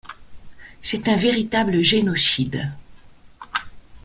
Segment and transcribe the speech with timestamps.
[0.81, 2.71] C'est un véritable génocide.